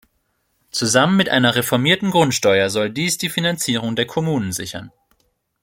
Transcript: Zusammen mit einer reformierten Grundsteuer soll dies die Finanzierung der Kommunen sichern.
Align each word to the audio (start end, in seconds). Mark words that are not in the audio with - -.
Zusammen 0.71 1.15
mit 1.15 1.29
einer 1.29 1.53
reformierten 1.53 2.09
Grundsteuer 2.09 2.71
soll 2.71 2.89
dies 2.89 3.19
die 3.19 3.29
Finanzierung 3.29 3.95
der 3.95 4.07
Kommunen 4.07 4.51
sichern. 4.51 4.91